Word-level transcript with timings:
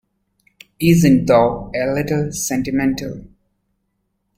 Isn't 0.79 1.27
'thou' 1.27 1.71
a 1.75 1.93
little 1.93 2.31
sentimental? 2.31 3.23